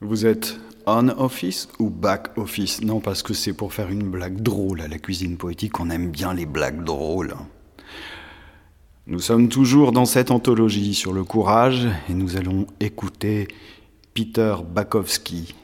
Vous 0.00 0.26
êtes 0.26 0.60
on 0.86 1.08
office 1.08 1.68
ou 1.80 1.90
back 1.90 2.38
office? 2.38 2.82
Non, 2.82 3.00
parce 3.00 3.24
que 3.24 3.34
c'est 3.34 3.52
pour 3.52 3.74
faire 3.74 3.90
une 3.90 4.08
blague 4.08 4.40
drôle 4.40 4.80
à 4.80 4.86
la 4.86 4.98
cuisine 4.98 5.36
poétique, 5.36 5.80
on 5.80 5.90
aime 5.90 6.10
bien 6.10 6.32
les 6.32 6.46
blagues 6.46 6.84
drôles. 6.84 7.34
Nous 9.08 9.18
sommes 9.18 9.48
toujours 9.48 9.90
dans 9.90 10.04
cette 10.04 10.30
anthologie 10.30 10.94
sur 10.94 11.12
le 11.12 11.24
courage 11.24 11.88
et 12.08 12.14
nous 12.14 12.36
allons 12.36 12.66
écouter 12.78 13.48
Peter 14.14 14.54
Bakowski, 14.72 15.56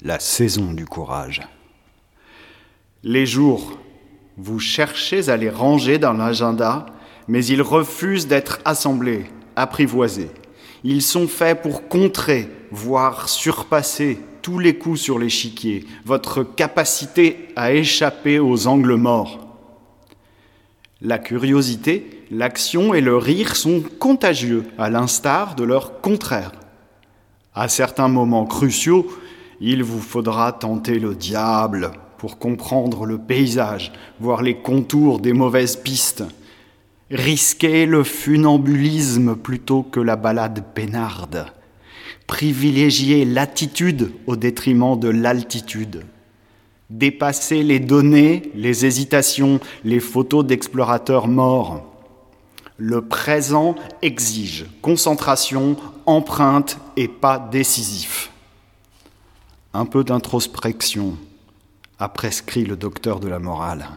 La 0.00 0.20
saison 0.20 0.72
du 0.72 0.84
courage. 0.84 1.42
Les 3.02 3.26
jours, 3.26 3.78
vous 4.36 4.60
cherchez 4.60 5.28
à 5.28 5.36
les 5.36 5.50
ranger 5.50 5.98
dans 5.98 6.12
l'agenda, 6.12 6.86
mais 7.26 7.44
ils 7.44 7.62
refusent 7.62 8.28
d'être 8.28 8.60
assemblés, 8.64 9.26
apprivoisés. 9.56 10.30
Ils 10.88 11.02
sont 11.02 11.26
faits 11.26 11.62
pour 11.62 11.88
contrer, 11.88 12.48
voire 12.70 13.28
surpasser 13.28 14.20
tous 14.40 14.60
les 14.60 14.78
coups 14.78 15.00
sur 15.00 15.18
l'échiquier, 15.18 15.84
votre 16.04 16.44
capacité 16.44 17.48
à 17.56 17.72
échapper 17.72 18.38
aux 18.38 18.68
angles 18.68 18.94
morts. 18.94 19.48
La 21.02 21.18
curiosité, 21.18 22.22
l'action 22.30 22.94
et 22.94 23.00
le 23.00 23.16
rire 23.16 23.56
sont 23.56 23.82
contagieux, 23.98 24.62
à 24.78 24.88
l'instar 24.88 25.56
de 25.56 25.64
leur 25.64 26.00
contraire. 26.00 26.52
À 27.52 27.66
certains 27.66 28.06
moments 28.06 28.46
cruciaux, 28.46 29.08
il 29.60 29.82
vous 29.82 30.00
faudra 30.00 30.52
tenter 30.52 31.00
le 31.00 31.16
diable 31.16 31.90
pour 32.16 32.38
comprendre 32.38 33.06
le 33.06 33.18
paysage, 33.18 33.90
voir 34.20 34.40
les 34.40 34.58
contours 34.58 35.18
des 35.18 35.32
mauvaises 35.32 35.74
pistes, 35.74 36.22
risquer 37.10 37.86
le 37.86 38.02
funambulisme 38.02 39.36
plutôt 39.36 39.82
que 39.82 40.00
la 40.00 40.16
balade 40.16 40.64
peinarde, 40.74 41.46
privilégier 42.26 43.24
l'attitude 43.24 44.12
au 44.26 44.36
détriment 44.36 44.98
de 44.98 45.08
l'altitude, 45.08 46.04
dépasser 46.90 47.62
les 47.62 47.80
données, 47.80 48.50
les 48.54 48.86
hésitations, 48.86 49.60
les 49.84 50.00
photos 50.00 50.44
d'explorateurs 50.44 51.28
morts. 51.28 51.92
Le 52.78 53.00
présent 53.00 53.74
exige 54.02 54.66
concentration, 54.82 55.76
empreinte 56.04 56.78
et 56.96 57.08
pas 57.08 57.38
décisif. 57.38 58.30
Un 59.72 59.86
peu 59.86 60.04
d'introspection, 60.04 61.16
a 61.98 62.08
prescrit 62.08 62.64
le 62.64 62.76
docteur 62.76 63.20
de 63.20 63.28
la 63.28 63.38
morale. 63.38 63.88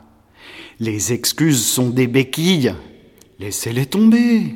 Les 0.80 1.12
excuses 1.12 1.66
sont 1.66 1.90
des 1.90 2.08
béquilles, 2.08 2.74
laissez-les 3.40 3.86
tomber. 3.86 4.54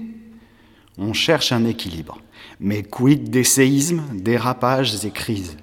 On 0.97 1.13
cherche 1.13 1.51
un 1.51 1.65
équilibre. 1.65 2.21
Mais 2.59 2.83
quid 2.83 3.29
des 3.29 3.43
séismes, 3.43 4.03
dérapages 4.13 5.03
et 5.05 5.11
crises? 5.11 5.57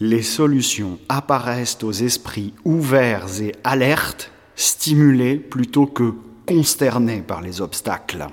Les 0.00 0.22
solutions 0.22 0.98
apparaissent 1.08 1.78
aux 1.82 1.92
esprits 1.92 2.52
ouverts 2.64 3.40
et 3.40 3.54
alertes, 3.64 4.30
stimulés 4.56 5.36
plutôt 5.36 5.86
que 5.86 6.14
consternés 6.46 7.22
par 7.22 7.40
les 7.40 7.60
obstacles. 7.60 8.26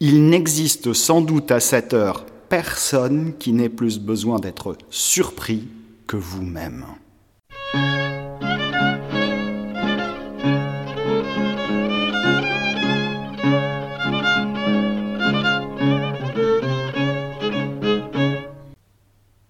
Il 0.00 0.26
n'existe 0.26 0.92
sans 0.92 1.20
doute 1.20 1.50
à 1.50 1.60
cette 1.60 1.94
heure 1.94 2.26
personne 2.48 3.34
qui 3.38 3.52
n'ait 3.52 3.68
plus 3.68 3.98
besoin 3.98 4.38
d'être 4.38 4.76
surpris 4.90 5.66
que 6.06 6.16
vous-même. 6.16 6.84